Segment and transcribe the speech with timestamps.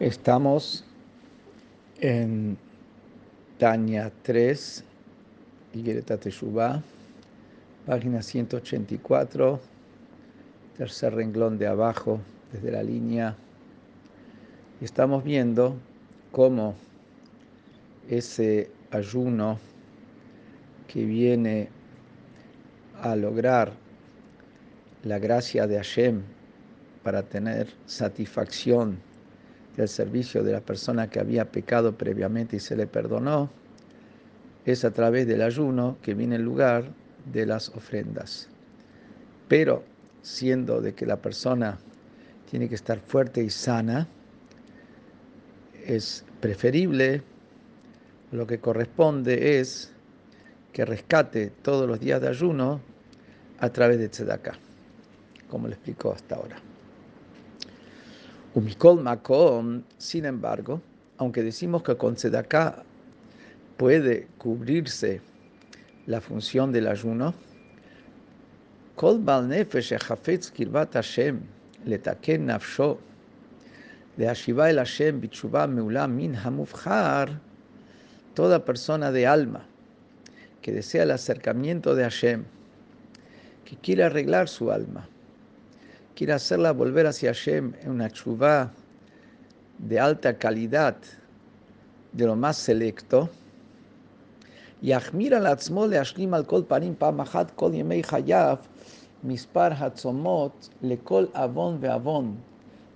[0.00, 0.84] Estamos
[2.00, 2.56] en
[3.58, 4.84] Tania 3,
[5.74, 6.82] Higuereta Teshuvah,
[7.84, 9.60] página 184,
[10.76, 12.20] tercer renglón de abajo,
[12.52, 13.36] desde la línea.
[14.80, 15.74] Estamos viendo
[16.30, 16.76] cómo
[18.08, 19.58] ese ayuno
[20.86, 21.68] que viene
[23.02, 23.72] a lograr
[25.02, 26.22] la gracia de Hashem
[27.02, 29.07] para tener satisfacción
[29.78, 33.48] del servicio de la persona que había pecado previamente y se le perdonó,
[34.64, 36.90] es a través del ayuno que viene en lugar
[37.32, 38.48] de las ofrendas.
[39.46, 39.84] Pero
[40.20, 41.78] siendo de que la persona
[42.50, 44.08] tiene que estar fuerte y sana,
[45.86, 47.22] es preferible,
[48.32, 49.92] lo que corresponde es
[50.72, 52.80] que rescate todos los días de ayuno
[53.60, 54.58] a través de tzedakah,
[55.48, 56.67] como le explicó hasta ahora.
[58.58, 60.82] Umikol Makom, sin embargo,
[61.18, 62.82] aunque decimos que con Tzedakah
[63.76, 65.20] puede cubrirse
[66.06, 67.34] la función del ayuno,
[68.96, 71.38] Kol Bal Nefesh Echafetz Kirvat Hashem
[71.84, 72.98] Letaken Nafsho
[74.16, 77.38] Leashiva el Hashem Bichuva Meula Min Hamufhar,
[78.34, 79.64] toda persona de alma
[80.62, 82.44] que desea el acercamiento de Hashem,
[83.64, 85.08] que quiere arreglar su alma,
[86.18, 88.72] quiere hacerla volver hacia Hashem en una chuvá
[89.78, 90.96] de alta calidad,
[92.12, 93.28] de lo más selecto,
[94.82, 98.58] y admira la le ashlim al kol panim pamachat kol yemei hayav
[99.22, 102.34] mispar hatzomot lekol avon ve'avon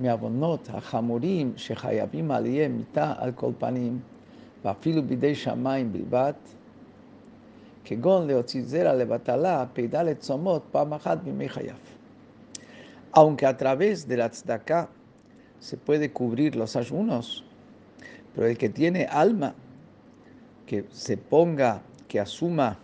[0.00, 4.00] מהעוונות החמורים שחייבים עליהם מיתה על כל פנים,
[4.64, 6.32] ואפילו בידי שמיים בלבד,
[7.84, 11.93] כגון להוציא זרע לבטלה, פ"ד צומות פעם אחת בימי חייו.
[13.14, 14.30] Aunque a través de la
[15.60, 17.44] se puede cubrir los ayunos,
[18.34, 19.54] pero el que tiene alma,
[20.66, 22.78] que se ponga, que asuma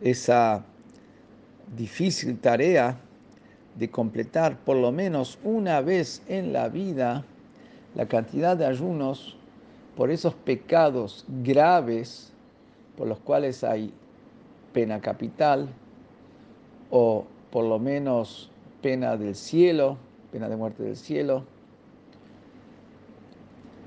[0.00, 0.64] esa
[1.76, 2.98] difícil tarea
[3.76, 7.24] de completar por lo menos una vez en la vida
[7.94, 9.36] la cantidad de ayunos
[9.96, 12.32] por esos pecados graves
[12.96, 13.92] por los cuales hay
[14.72, 15.68] pena capital
[16.90, 18.50] o por lo menos
[18.84, 19.96] pena del cielo,
[20.30, 21.42] pena de muerte del cielo.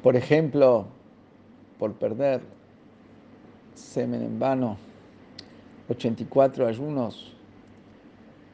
[0.01, 0.87] Por ejemplo,
[1.77, 2.41] por perder
[3.75, 4.75] semen en vano,
[5.89, 7.31] 84 ayunos,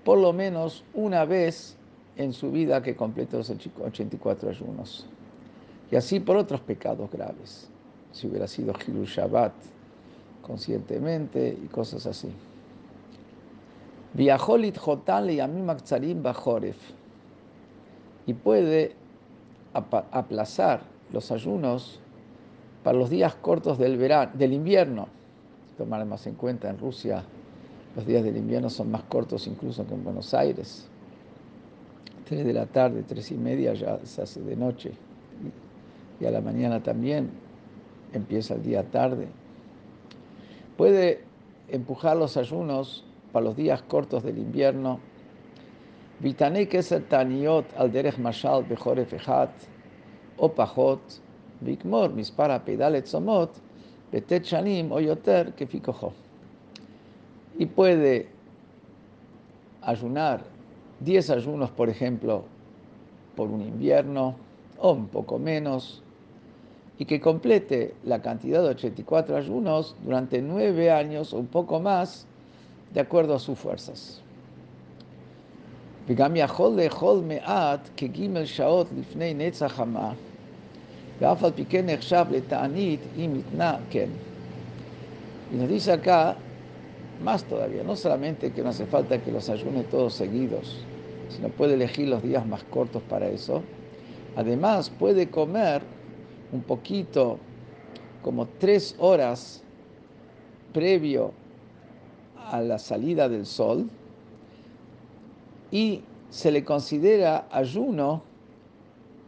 [0.04, 1.78] por lo menos una vez
[2.18, 5.08] en su vida que completó esos 84 ayunos.
[5.92, 7.70] Y así por otros pecados graves,
[8.12, 9.54] si hubiera sido Hilu Shabbat
[10.42, 12.28] conscientemente y cosas así.
[18.28, 18.96] Y puede
[19.74, 20.82] aplazar
[21.12, 22.00] los ayunos
[22.84, 25.08] para los días cortos del, del invierno.
[25.78, 27.24] Tomar más en cuenta, en Rusia
[27.96, 30.88] los días del invierno son más cortos incluso que en Buenos Aires.
[32.26, 34.92] Tres de la tarde, tres y media ya se hace de noche.
[36.20, 37.30] Y a la mañana también
[38.14, 39.28] empieza el día tarde.
[40.78, 41.24] Puede
[41.70, 45.00] empujar los ayunos para los días cortos del invierno.
[46.20, 49.50] Vitane keser taniot al derech mashal bechoref echat
[50.38, 51.02] o pachot
[51.60, 53.50] vikmor mispara pedalet somot
[54.12, 56.14] betet shanim o yoter kefikojo.
[57.58, 58.30] Y puede
[59.82, 60.44] ayunar
[61.00, 62.46] 10 ayunos, por ejemplo,
[63.36, 64.36] por un invierno
[64.80, 66.02] o un poco menos,
[67.00, 72.28] y que complete la cantidad de 84 ayunos durante 9 años o un poco más
[72.94, 74.22] de acuerdo a sus fuerzas.
[85.52, 86.36] Y nos dice acá,
[87.24, 90.84] más todavía, no solamente que no hace falta que los ayune todos seguidos,
[91.30, 93.64] sino puede elegir los días más cortos para eso.
[94.36, 95.84] Además, puede comer
[96.52, 97.38] un poquito,
[98.22, 99.64] como tres horas
[100.74, 101.32] previo
[102.50, 103.90] a la salida del sol
[105.72, 108.22] y se le considera ayuno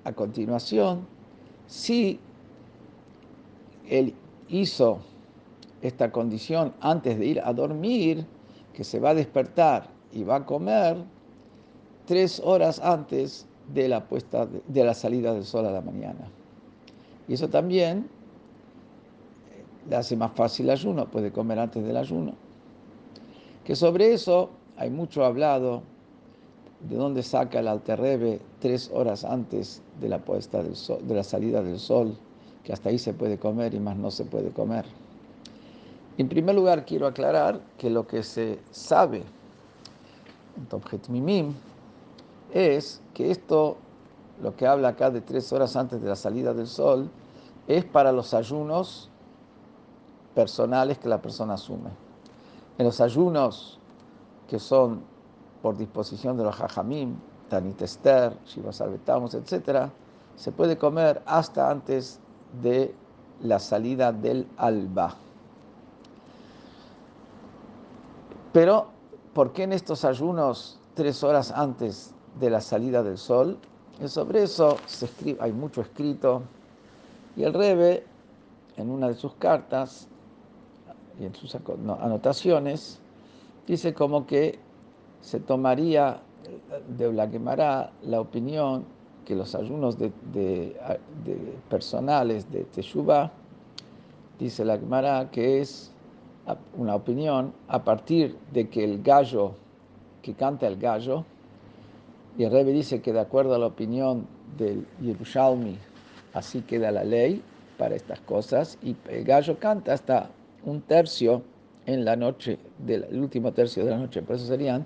[0.04, 1.08] a continuación
[1.68, 2.20] si
[3.90, 4.14] él
[4.50, 5.00] hizo
[5.82, 8.26] esta condición antes de ir a dormir,
[8.74, 10.98] que se va a despertar y va a comer
[12.06, 16.30] tres horas antes de la, puesta de la salida del sol a la mañana.
[17.28, 18.08] Y eso también
[19.90, 22.45] le hace más fácil el ayuno, puede comer antes del ayuno
[23.66, 25.82] que sobre eso hay mucho hablado
[26.88, 31.80] de dónde saca el Alterrebe tres horas antes de la puesta de la salida del
[31.80, 32.16] sol,
[32.64, 34.86] que hasta ahí se puede comer y más no se puede comer.
[36.18, 39.24] En primer lugar, quiero aclarar que lo que se sabe
[40.58, 41.54] en Tobjet Mimim
[42.54, 43.78] es que esto,
[44.42, 47.10] lo que habla acá de tres horas antes de la salida del sol,
[47.68, 49.10] es para los ayunos
[50.36, 52.05] personales que la persona asume.
[52.78, 53.80] En los ayunos
[54.48, 55.02] que son
[55.62, 57.16] por disposición de los hajamim,
[57.50, 59.90] Tanit Esther, Shiva Salvetamos, etc.,
[60.36, 62.20] se puede comer hasta antes
[62.62, 62.94] de
[63.42, 65.16] la salida del alba.
[68.52, 68.88] Pero,
[69.34, 73.58] ¿por qué en estos ayunos tres horas antes de la salida del sol?
[74.02, 74.78] Y sobre eso
[75.40, 76.42] hay mucho escrito.
[77.36, 78.06] Y el Rebe,
[78.78, 80.08] en una de sus cartas
[81.20, 83.00] y en sus anotaciones,
[83.68, 84.60] dice como que
[85.22, 86.22] se tomaría
[86.98, 88.86] de la Gemara la opinión
[89.26, 90.12] que los ayunos de,
[91.70, 93.32] personales de Teshuvah,
[94.40, 95.92] dice la Gemara, que es
[96.78, 99.54] una opinión a partir de que el gallo,
[100.22, 101.26] que canta el gallo,
[102.38, 104.28] y el Rebbe dice que de acuerdo a la opinión
[104.58, 105.78] del Yerushalmi,
[106.34, 107.42] así queda la ley
[107.80, 110.30] para estas cosas, y el gallo canta hasta
[110.66, 111.44] un tercio
[111.86, 114.86] en la noche, del último tercio de la noche, por eso serían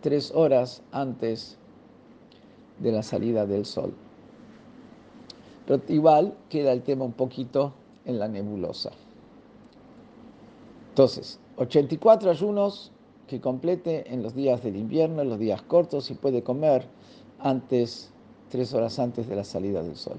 [0.00, 1.58] tres horas antes
[2.78, 3.92] de la salida del sol.
[5.66, 7.74] Pero igual queda el tema un poquito
[8.06, 8.90] en la nebulosa.
[10.88, 12.90] Entonces, 84 ayunos
[13.28, 16.86] que complete en los días del invierno, en los días cortos y puede comer
[17.38, 18.10] antes,
[18.48, 20.16] tres horas antes de la salida del sol.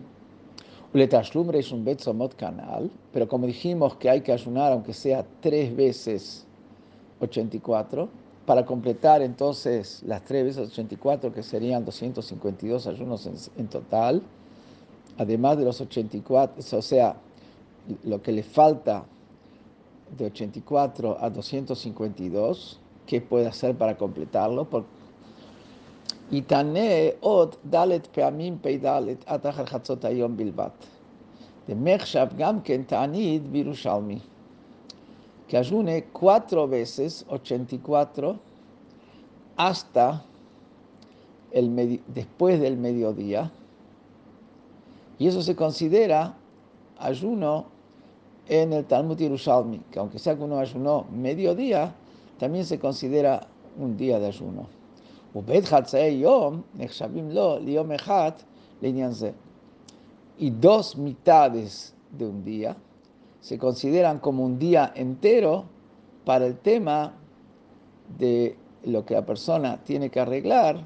[0.93, 5.73] Uletashlumre es un betzomot canal, pero como dijimos que hay que ayunar aunque sea tres
[5.73, 6.45] veces
[7.21, 8.09] 84,
[8.45, 14.21] para completar entonces las tres veces 84, que serían 252 ayunos en, total,
[15.17, 17.15] además de los 84, o sea,
[18.03, 19.05] lo que le falta
[20.17, 24.67] de 84 a 252, ¿qué puede hacer para completarlo?
[26.39, 30.71] Tane od dalet peamim peidalet atachar chatzot ayom bilbat.
[31.67, 34.21] De mechshav gam ken ta'anid birushalmi.
[35.49, 38.39] Que ayune cuatro veces 84
[39.57, 40.23] hasta
[41.51, 43.51] el después del mediodía.
[45.19, 46.37] Y eso se considera
[46.97, 47.65] ayuno
[48.47, 51.93] en el Talmud Yerushalmi, que aunque sea que uno ayunó mediodía,
[52.39, 54.80] también se considera un día de ayuno.
[60.37, 62.75] Y dos mitades de un día
[63.39, 65.65] se consideran como un día entero
[66.25, 67.13] para el tema
[68.17, 70.85] de lo que la persona tiene que arreglar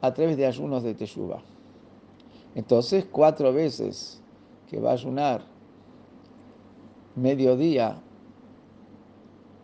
[0.00, 1.42] a través de ayunos de Teshuvah.
[2.54, 4.20] Entonces, cuatro veces
[4.68, 5.42] que va a ayunar
[7.16, 8.00] mediodía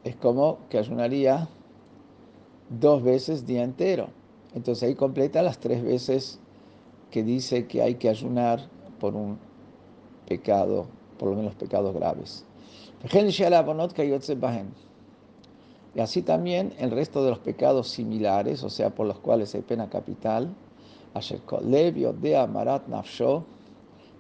[0.05, 1.49] es como que ayunaría
[2.69, 4.09] dos veces día entero.
[4.55, 6.41] Entonces ahí completa las tres veces
[7.11, 8.61] que dice que hay que ayunar
[8.99, 9.39] por un
[10.27, 10.87] pecado,
[11.19, 12.45] por lo menos pecados graves.
[15.95, 19.63] Y así también el resto de los pecados similares, o sea, por los cuales hay
[19.63, 20.55] pena capital,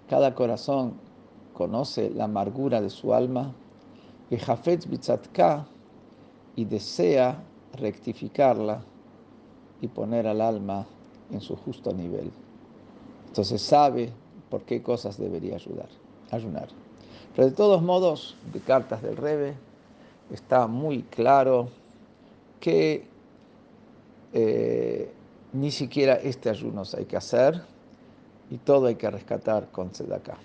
[0.09, 0.95] cada corazón
[1.55, 3.55] conoce la amargura de su alma,
[6.57, 7.43] y desea
[7.75, 8.83] rectificarla
[9.81, 10.87] y poner al alma
[11.31, 12.31] en su justo nivel.
[13.29, 14.13] Entonces sabe
[14.51, 15.89] por qué cosas debería ayudar,
[16.31, 16.69] ayunar.
[17.35, 19.55] Pero de todos modos, de cartas del Rebe,
[20.33, 21.69] está muy claro
[22.59, 23.07] que
[24.33, 25.13] eh,
[25.53, 27.63] ni siquiera este ayuno hay que hacer
[28.51, 30.39] y todo hay que rescatar con Tzedakah.